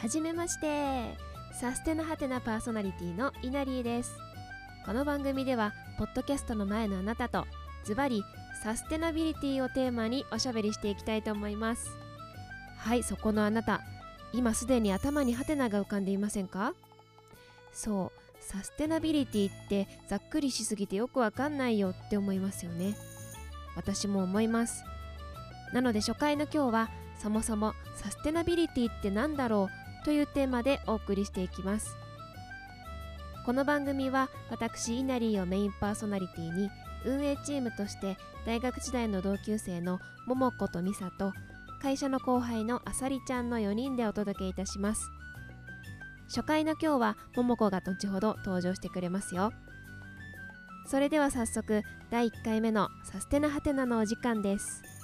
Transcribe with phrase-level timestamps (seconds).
[0.00, 1.14] はじめまして。
[1.52, 4.16] サステナハテナパーソナリティのイナリーです。
[4.86, 7.44] この番組ではポッドキャストの前のあなたと
[7.84, 8.22] ズバリ
[8.64, 11.90] サステナビリティをテーマにおしゃべりしていきたいと思います。
[12.78, 13.82] はいそこのあなた
[14.32, 16.72] 今すでに頭にハテナが浮かんでいませんか？
[17.74, 22.96] そうサステナビリティってざっくりしすぎてよくわかんないよって思いますよね。
[23.76, 24.82] 私も思います。
[25.74, 26.90] なので初回の今日は
[27.22, 29.79] そもそもサステナビリティって何だろう？
[30.04, 31.96] というテーマでお送りしていきます。
[33.46, 36.70] この番組は私イナリーをメインパーソナリティに
[37.04, 41.32] 運営チームとして大学時代の同級生の桃子と美沙と
[41.80, 45.02] 会社の後輩のあさりちゃんの4人でお届けいたします。
[46.28, 49.52] 初回の今日は桃子が後ほど登場してくれますよ。
[50.86, 54.99] それでは早速第1回目のサステナハテナのお時間です。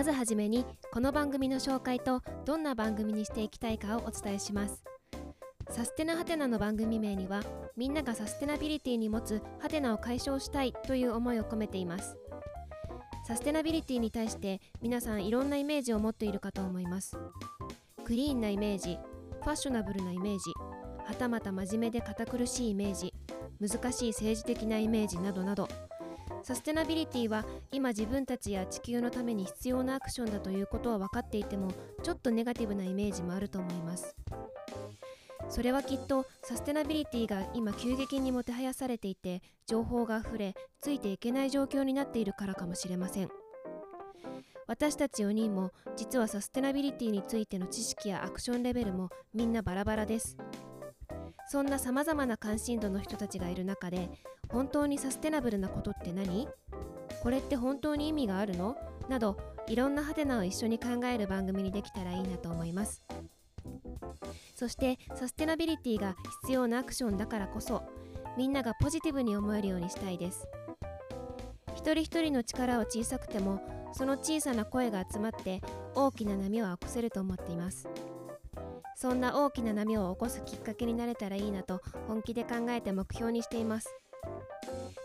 [0.00, 4.82] まずはじめにこの番組の紹介とどんな番組にしていきたいかをお伝えします。
[5.68, 7.42] サステナハテナの番組名には
[7.76, 12.16] みんながサステナビリティに持つハテナを解消したいという思いを込めています。
[13.28, 17.18] サステナビリティに対して皆さんいろんなイメージを持っているかと思います。
[18.02, 18.98] クリーンなイメージ
[19.42, 20.50] ファッショナブルなイメージ
[21.06, 23.12] はたまた真面目で堅苦しいイメージ
[23.60, 25.68] 難しい政治的なイメージなどなど。
[26.42, 31.68] サステナビリティは今自分たちや地球のために必要なアクションだということは分かっていても
[32.02, 34.16] ちょっとネガティブなイメージもあると思います。
[35.48, 43.28] それはきっとサステナビリティが今急激にもてはやされていて情報があふれついていけない状況になっているからかもしれません。
[44.66, 50.36] 私たち4人も実はサステナビリティについての知識やアクションレベルもみんなバラバラです。
[51.48, 54.08] そんなさまざまな関心度の人たちがいる中で
[54.52, 56.48] 本当にサステナブルなことって何？
[57.22, 58.76] これって本当に意味があるの？
[59.08, 63.02] などいろんなハテナを一緒に考える番組にできたらいいなと思います。
[64.54, 67.82] そしてサステナビリティが必要なアクションだからこそ
[68.36, 70.46] みんながポジティブに思えるようにしたいです。
[71.74, 73.60] 一人一人の力は小さくても
[73.92, 75.62] その小さな声が集まって
[75.94, 77.88] 大きな波を起こせると思っています。
[78.96, 83.88] そんな大きな波を起こすきっかけになれたらいいなと本気で考えて目標にしています。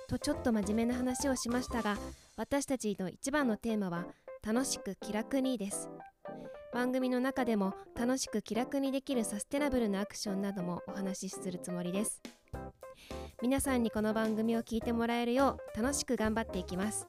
[0.08, 1.98] とちょっと真面目な話をしましたが
[2.38, 4.06] 私たちの一番のテーマは
[4.46, 5.90] 楽しく気楽にです。
[6.74, 12.22] 番組の中でも楽しく気楽にできるサステナブルなアクションなどもお話しするつもりです。
[13.42, 17.08] 皆さんにこの番組を聞いてもらえるよう楽しく頑張っていきます。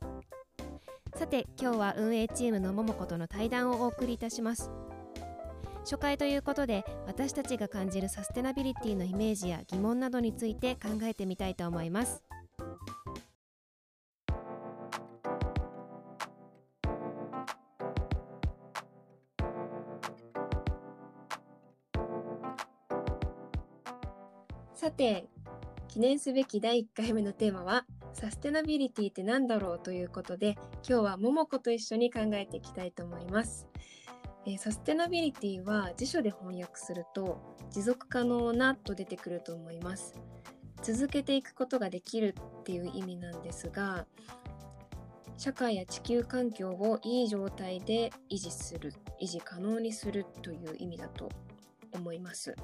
[1.17, 4.71] さて今日は運営チームの桃子との対談をお送りいたします。
[5.81, 12.26] 初回ということで私たちが感じるサステナビリティのイメージや疑問などについて考えてみたいと思います。
[24.77, 25.27] さて
[25.89, 33.67] 記念すべき第1回目のテーマはサステナビリティって何だろうということで今日は桃子と一緒に考えていきたいと思います。
[34.45, 40.15] えー、サステナビリティは辞書で翻訳すると持続可能なと出てくると思います。
[40.83, 44.05] 続けていくことができるっていう意味なんですが
[45.39, 48.93] 社会や地球環境をいい状態で維持する
[49.23, 51.31] 維持可能にするという意味だと
[51.95, 52.55] 思います。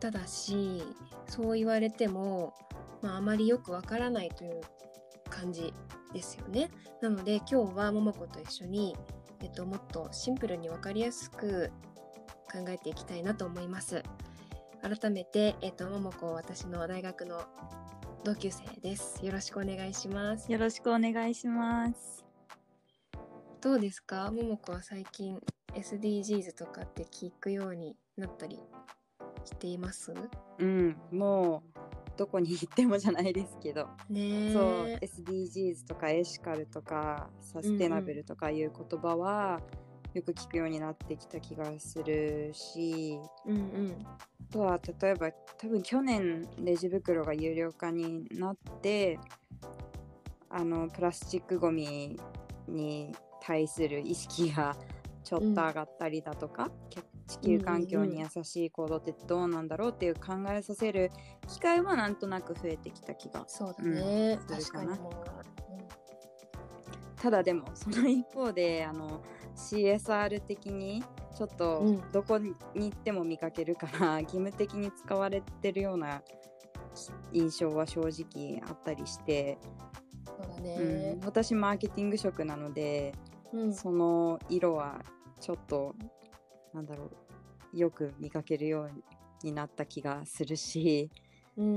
[0.00, 0.82] ただし
[1.26, 2.54] そう言われても、
[3.02, 4.60] まあ、あまりよくわからないという
[5.28, 5.72] 感じ
[6.12, 6.70] ですよね
[7.02, 8.96] なので今日は桃子と一緒に
[9.40, 11.70] えっと、もっとシンプルに分かりやすく
[12.52, 14.02] 考えていきたいなと思います。
[14.82, 17.42] 改めて、えっと、ももこ私の大学の
[18.24, 19.24] 同級生です。
[19.24, 20.50] よろしくお願いします。
[20.50, 22.24] よろしくお願いします。
[23.60, 24.30] どうですか？
[24.32, 25.40] ももこは最近
[25.74, 28.58] SDGs とかって聞くようになったり
[29.48, 30.12] しています？
[30.58, 31.80] うん、もう
[32.16, 39.60] どこに行ってもじゃないですけど、ね、そう SDGs とかエシカルとかサステナブルとかいう言葉は、
[40.14, 49.18] よく聞くようになってきた気がするし、うんうん、あとは例えば多分去年レジ袋が有料化になって
[50.50, 52.18] あのプラスチックごみ
[52.66, 54.76] に対する意識が
[55.22, 56.70] ちょっと上がったりだとか、うん、
[57.28, 61.10] 地球環境に優しい行動ってどうなんだろうっていう考えさせる
[61.46, 64.98] 機会はなんとなく増えてきた気がそうだね、うん、するかな。
[67.16, 69.22] ただでもその一方であの
[69.56, 71.02] CSR 的に
[71.36, 76.22] ちょっとどこに行っても見かけるから、うん、義務的に使われてるような
[77.32, 79.58] 印象は正直あったりして
[80.24, 83.12] そうだね、うん、私マーケティング職なので、
[83.52, 85.00] うん、その色は
[85.40, 85.94] ちょっと
[86.74, 87.10] なんだろ
[87.74, 91.10] うよく見かけるようになった気がするし、
[91.56, 91.68] うんう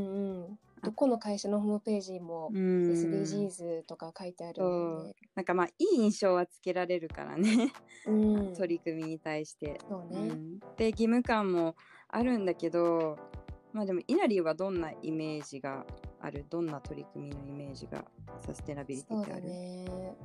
[0.52, 7.74] ん、どこの会社のホームページも SDGs とか書いてあるので、なんかまあいい印象はつけられるからね。
[8.08, 9.80] うん、取り組みに対して。
[9.88, 11.76] そうね、うん、で義務感も
[12.10, 13.18] あるんだけど
[13.74, 15.86] まあでも稲荷はどんなイメージが
[16.20, 16.46] ある？
[16.50, 18.04] どんな取り組みのイメージが
[18.40, 19.44] サステナビリティってある？
[19.44, 20.16] ね。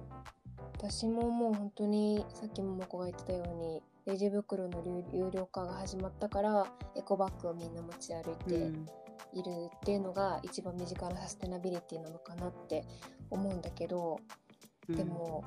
[0.78, 4.82] 私ももう本当にさっきももこが言ってたようにレジ袋の
[5.12, 8.54] 有料化が始まったからエコバッグをみんな持ち歩いて
[9.32, 12.84] いるっていうのが一番身近なサステナビリティなのかなって
[13.30, 14.20] 思うんだけど、
[14.88, 15.44] でも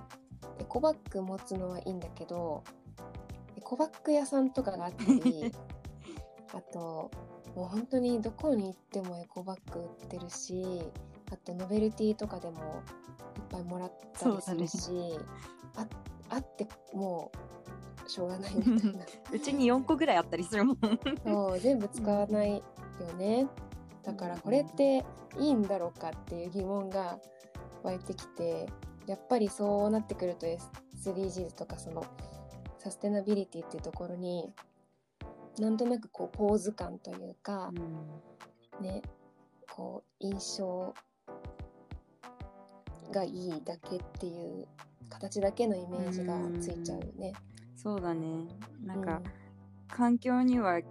[0.60, 2.64] エコバッグ持つのはいいんだけど
[3.56, 5.54] エコバッグ屋さんとかがあったり
[6.54, 7.10] あと
[7.56, 10.82] もう本当にどこに行ってもエコバッグ売ってるし
[11.32, 15.18] あとノベルティとかでもいっぱいもらったりするし、ね、
[15.76, 15.88] あ
[16.30, 17.59] あってもう
[18.10, 19.06] しょうがないみたいな。
[19.32, 20.80] うちに4個ぐらいあったりするもん。
[21.24, 22.64] そう全部使わないよ
[23.18, 23.48] ね、
[24.04, 25.06] だからこれって
[25.38, 27.20] いいんだろうかっていう疑問が
[27.84, 28.68] 湧いてきて
[29.06, 30.46] やっぱりそうなってくると
[30.98, 32.04] SDGs とかその
[32.78, 34.54] サステナビリティっていうところに
[35.60, 37.72] なんとなくこうポーズ感というか、
[38.80, 39.02] うん、ね
[39.70, 40.94] こう印象
[43.12, 44.68] がいいだけっていう
[45.10, 47.34] 形だけのイメージがついちゃうね。
[47.80, 48.48] うそうだね。
[48.84, 49.24] なんか、うん、
[49.88, 50.82] 環境には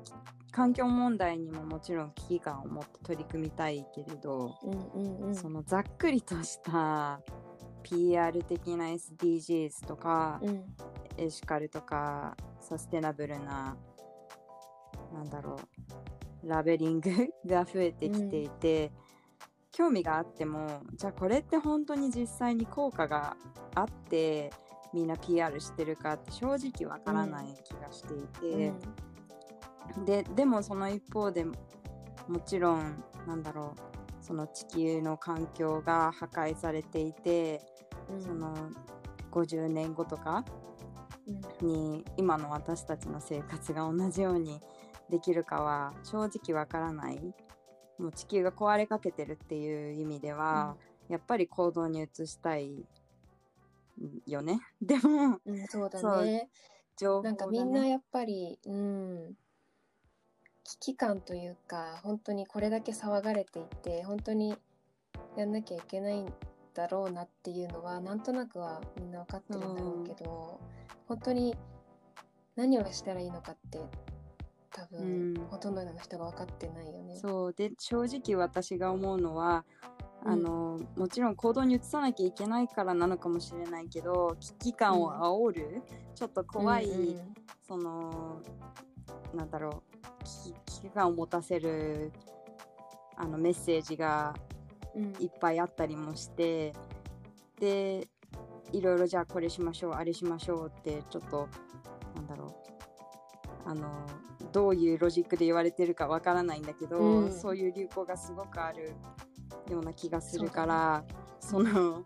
[0.51, 7.21] 環境問題にももちろん危機感を持って取り組みたいけれど、うんうんうん、そのざっくりとした
[7.83, 10.65] PR 的な SDGs とか、うん、
[11.17, 13.77] エシカルとかサステナブルな
[15.13, 15.57] なんだろ
[16.43, 17.11] うラベリング
[17.47, 18.93] が増えてきていて、うん、
[19.71, 23.37] 興味があってもじゃあこれって本当に実際に効果が
[23.75, 24.51] あって
[24.93, 28.73] みんな PR してるかって正直わからない気がしていて、
[29.97, 31.55] うん、ででもその一方でも
[32.47, 37.63] ちろんなんだろうその地球の環境が破壊されていて、
[38.11, 38.55] うん、その
[39.31, 40.45] 50年後とか
[41.63, 44.61] に今の私たちの生活が同じように
[45.11, 47.35] できるかは正直わからない。
[47.99, 50.77] もう地球が壊れかけてるっていう意味では、
[51.09, 52.85] うん、やっぱり行動に移したい
[54.27, 54.61] よね。
[54.81, 56.51] でも、うん、そうだね。
[56.97, 59.37] 情報、ね、なんかみんなやっぱりうん
[60.65, 64.57] 危機感というか本当にこれだけ騒がれていて本当に
[65.37, 66.33] やんなきゃいけないん
[66.75, 71.57] だろうなっていうのはなんとなくはみんな分かってるんだろうけど、うん、本当に
[72.57, 73.81] 何をしたらいいのかって
[74.71, 77.17] 多分、うん、ほとんどの人が分かってないよね。
[77.17, 77.53] そう。
[77.53, 79.65] で正直私が思うのは
[80.25, 85.83] あの、うん、もちろん行動に移さなきゃいけないからなのかもしれないけど危機感を煽る、うん、
[86.15, 87.35] ちょっと怖い、うんうん、
[87.67, 88.43] その
[89.35, 92.13] なんだろう危機感を持たせる
[93.17, 94.35] あのメッセージが
[95.21, 96.73] いっぱいあったりもして、
[97.61, 98.09] で
[98.73, 101.49] いろいろじゃあこれしましょうあれしましょうってちょっと
[102.15, 104.07] なんだろうあの
[104.53, 108.95] どういうロジックで言われてるかわからないんだけど、うん、そういう流行がすごくある
[109.71, 111.05] ような気がするから
[111.41, 112.03] そ,、の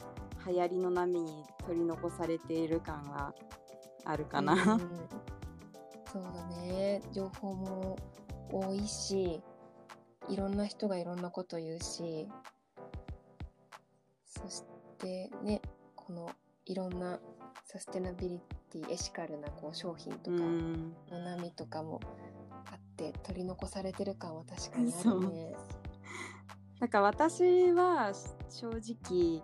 [0.47, 3.35] 流行りの波に取り残されている感は
[4.05, 4.59] あるかな、うん、
[6.11, 7.03] そうだね。
[7.13, 7.97] 情報も
[8.51, 9.41] 多いし
[10.29, 12.29] いろんな人がいろんなこと言うし
[14.27, 14.63] そし
[14.99, 15.61] てね
[15.97, 16.31] この
[16.67, 17.19] いろんな
[17.65, 18.41] サステナビリ
[18.71, 22.01] ティエシカルなこう商品とかの波とかも
[22.67, 25.55] あって取り残されてる感は確かにあるね。
[26.83, 28.11] なんか私は
[28.51, 29.41] 正直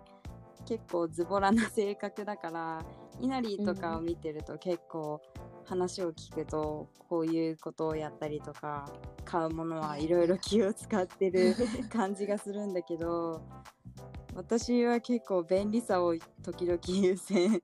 [0.65, 2.85] 結構ズボラな性格だから
[3.21, 5.21] 稲荷とかを見てると結構
[5.63, 8.89] 話を聞くとこういうことをやったりとか
[9.23, 11.55] 買うものはいろいろ気を使ってる
[11.89, 13.41] 感じがするんだけど
[14.35, 17.63] 私は結構便利さを時々優先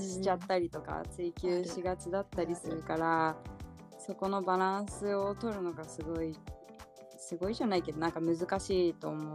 [0.00, 3.36] しちゃったりとか追求しがちだったりするから
[3.98, 6.34] そこのバランスを取るのがすごい
[7.24, 9.34] すごいじゃないけどなんか難しいと思う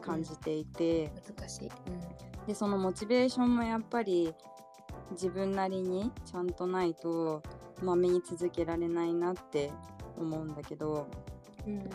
[0.00, 1.70] 感じていて、うん、難しい、う
[2.42, 4.34] ん、でそのモチベーションもやっぱり
[5.12, 7.42] 自分なりにちゃんとないと
[7.82, 9.70] まめに続けられないなって
[10.16, 11.08] 思うんだけど、
[11.66, 11.90] うんうん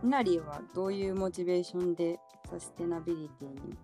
[0.00, 3.76] イナリーはどういうモチベーションでサステナビリティに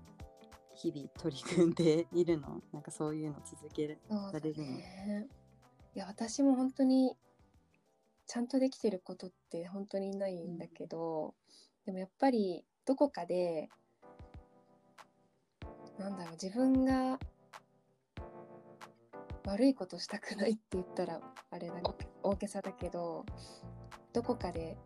[0.76, 2.62] 日々取り組んでいるの？
[2.72, 4.56] なんかそういうの続けられる？
[4.56, 5.26] の、ね、
[5.92, 7.16] いや私も本当に
[8.26, 11.32] ちゃんとできてることって本当にないんだけど、うん、
[11.86, 13.68] でもやっぱりどこかで
[15.98, 17.18] なんだろう自分が
[19.46, 21.74] 悪いことしたくないって言ったらあれだ
[22.22, 23.24] 大げさだけど
[24.12, 24.76] どこかで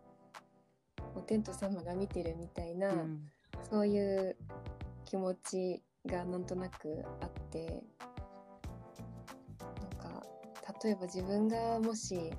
[1.15, 3.21] お天道様が見てるみたいな、うん、
[3.69, 4.35] そういう
[5.05, 7.83] 気持ちがなんとなくあって
[9.59, 10.23] なんか
[10.83, 12.31] 例えば自分がもし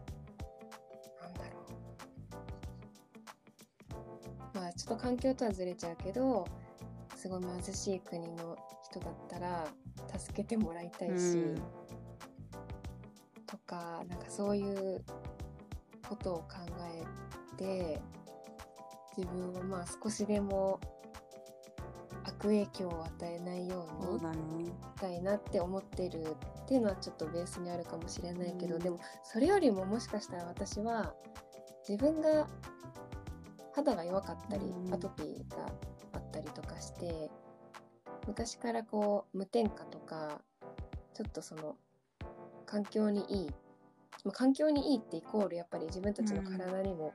[4.90, 6.44] と環境とはずれちゃうけど
[7.14, 9.66] すごい貧しい国の人だったら
[10.18, 11.62] 助けてもらいたいし、うん、
[13.46, 15.04] とかなんかそういう
[16.08, 16.46] ことを考
[16.92, 18.00] えて
[19.16, 20.80] 自分はまあ少しでも
[22.24, 31.14] 悪影響を与えないようにしたいなって思ってるっていうのはちょっとベースにあるかもしれないけど、うん、でもそれよりももしかしたら私は
[31.88, 32.48] 自分が
[33.82, 35.72] 肌が弱かったり、うん、アトピーが
[36.12, 37.30] あったりとかして
[38.26, 40.42] 昔からこう無添加とか
[41.14, 41.76] ちょっとその
[42.66, 43.50] 環境にいい、
[44.24, 47.12] まあ、環境にいいってイコールやっぱり自分たちの体にも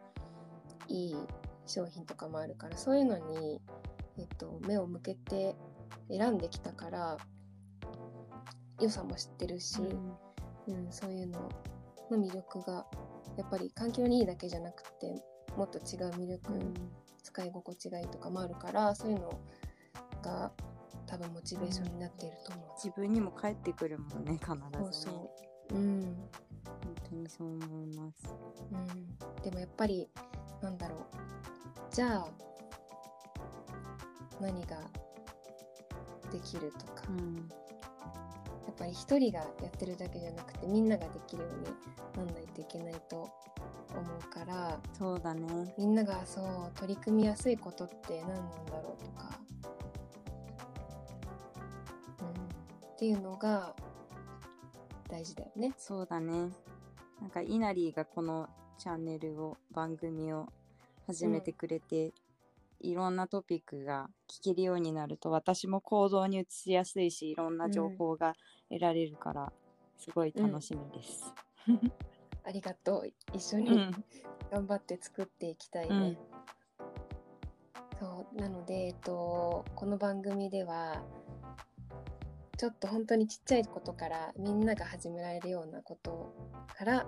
[0.87, 1.15] いい
[1.65, 3.61] 商品とかもあるからそういうのに、
[4.17, 5.55] えっと、目を向けて
[6.09, 7.17] 選んできたから
[8.79, 9.79] 良さも知ってるし、
[10.67, 11.49] うん、うん、そういうの
[12.11, 12.85] の魅力が
[13.37, 15.23] やっぱり環境にいいだけじゃなくて
[15.55, 16.73] もっと違う魅力、うん、
[17.23, 19.39] 使い心地がいいとかもあるからそういうの
[20.21, 20.51] が
[21.07, 24.61] 多分モチベーションになっていると思う、自分にも返ってくるもんね必ずね。
[24.81, 25.31] そうそ
[25.71, 25.75] う。
[25.75, 26.01] うん。
[26.65, 28.35] 本当にそう思います、
[28.71, 30.09] うん、でもやっぱり
[30.61, 30.99] なんだろう。
[31.91, 32.27] じゃあ
[34.41, 34.77] 何が
[36.31, 43.29] できるとか、うん、やっぱり一人がやってるだけじゃなくてみんなができるようになんないといけないと
[43.95, 45.73] 思うからそうだね。
[45.77, 49.39] みんながそう取り組みやすいことって何なんだろうとか、
[52.21, 52.27] うん、
[52.87, 53.75] っていうのが
[55.09, 55.73] 大事だよね。
[55.77, 56.49] そうだね。
[57.21, 60.47] なんか稲荷がこのチャンネルを番組を
[61.07, 62.07] 始めてくれて、
[62.81, 68.33] うん、いろんなトピックが聞けるようになると私も行動に移しやすいしいろんな情報が
[68.69, 69.53] 得られるから、
[69.97, 71.33] すごい楽しみです。
[71.67, 71.91] うん、
[72.45, 73.07] ありがとう。
[73.33, 73.93] 一緒に
[74.51, 75.95] 頑張って作っていきたいね。
[75.95, 76.17] うん、
[77.99, 78.35] そう。
[78.39, 81.01] なので、えっと、この番組では
[82.57, 86.33] ちょっと本当にちっちゃいことからみんなが始められるようなこと
[86.77, 87.05] から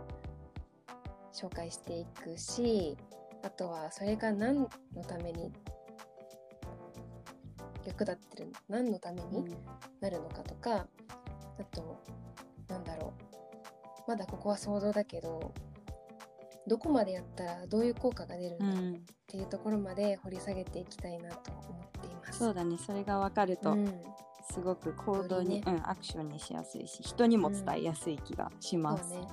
[1.34, 2.98] 紹介していくし
[3.44, 5.54] あとはそれが何のために
[7.86, 9.56] 役立ってる何のために
[10.02, 10.86] なるのかとか、うん、あ
[11.72, 12.04] と
[12.68, 13.27] なんだろう
[14.08, 15.54] まだここは想像だけど
[16.68, 21.62] どこまでやったらどういう効果が出るんだっていうところまで掘り下げていきたいなと思
[21.98, 22.40] っています。
[22.40, 22.78] そうだね。
[22.78, 23.88] それが分かると、うん、
[24.52, 29.14] すごく行動に、ね、うん、アクションにしやすいし人にも伝えやすい気がします。
[29.14, 29.28] うん、ね。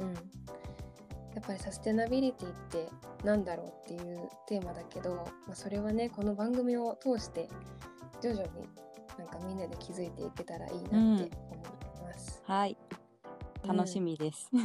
[0.00, 0.14] うん。
[0.14, 2.88] やっぱりサステナビリティって
[3.22, 5.14] 何だろうっていうテーマだけど、
[5.46, 7.48] まあ、それはねこの番組を通して
[8.20, 8.48] 徐々に
[9.16, 11.20] なんかみんなで気づいていけたらいいなって思い
[12.04, 12.42] ます。
[12.48, 12.76] うん、はい
[13.68, 14.60] 楽しみです、うん、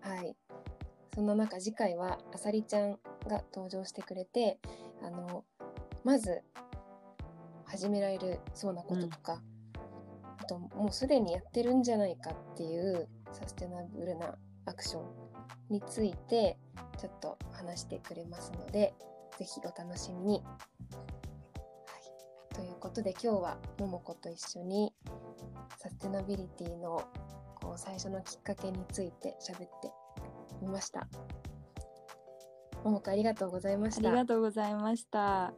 [0.00, 0.36] はい。
[1.14, 2.92] そんな中次回はあさりちゃん
[3.26, 4.58] が登場してくれて
[5.02, 5.44] あの
[6.04, 6.42] まず
[7.64, 9.40] 始められるそうなこととか、うん、
[10.38, 15.02] あともうすでにやってるんじゃないかっていうサステナブルなアクション
[15.70, 16.56] について
[16.98, 18.94] ちょっと話してくれますので
[19.38, 20.42] 是非お楽しみに。
[20.44, 20.94] は
[22.52, 24.94] い、ということで今日はももこと一緒に
[25.78, 27.02] サステナビリティの
[27.78, 29.92] 最初のきっかけについて喋って
[30.60, 31.06] みました。
[32.82, 34.08] ももこありがとうございました。
[34.08, 35.52] ありがとうございました。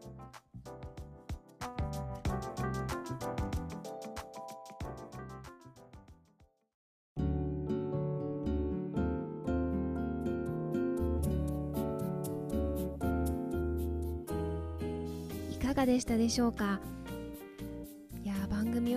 [15.62, 16.80] かがでしたでしょうか？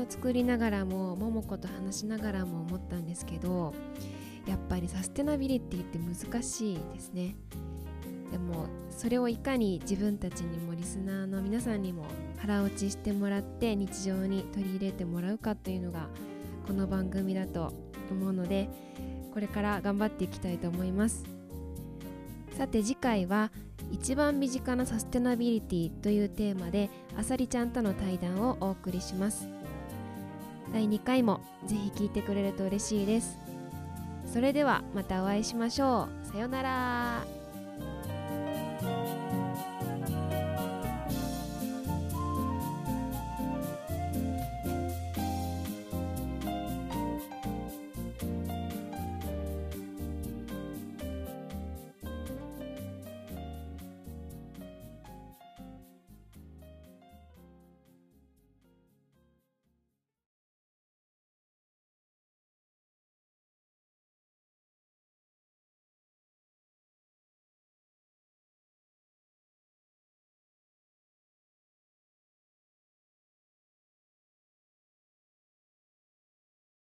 [0.04, 3.74] を作りながらも桃子と話しながらも思ったんですけど
[4.48, 7.36] やっぱりサステナビリティって難しいですね。
[8.32, 12.06] でもそれをいかに自分たちにもリスナーの皆さんにも
[12.40, 16.08] 腹落ちしてもらって日常に取り入れてもらうかというのが
[16.66, 17.74] この番組だと
[18.10, 18.70] 思うので
[19.34, 21.24] これから頑張っていきたいと思います。
[22.58, 23.52] さて次回は
[23.92, 29.53] 一番身近なサステナビリティというテーマであさりちゃんとの対談をお送りします。
[30.74, 33.38] 第2回もぜひ聴いてくれると嬉しいです。
[34.26, 36.26] それではまたお会いしましょう。
[36.26, 37.43] さようなら。